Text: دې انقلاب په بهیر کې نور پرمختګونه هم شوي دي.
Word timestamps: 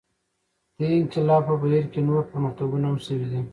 دې 0.77 0.87
انقلاب 0.99 1.43
په 1.49 1.55
بهیر 1.61 1.85
کې 1.91 1.99
نور 2.07 2.21
پرمختګونه 2.31 2.85
هم 2.87 2.97
شوي 3.05 3.27
دي. 3.31 3.41